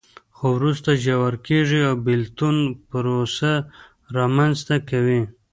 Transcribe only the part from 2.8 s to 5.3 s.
پروسه رامنځته کوي.